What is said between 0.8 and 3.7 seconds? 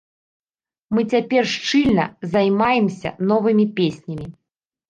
Мы цяпер шчыльна займаемся новымі